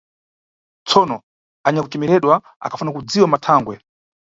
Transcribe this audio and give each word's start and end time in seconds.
Tsono, 0.87 1.17
anyakucemeredwa 1.67 2.35
akhafuna 2.65 2.91
kudziwa 2.95 3.27
mathangwe. 3.31 3.75